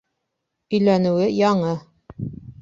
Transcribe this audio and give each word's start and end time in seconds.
Өйләнеүе 0.77 1.27
яңы. 1.41 1.75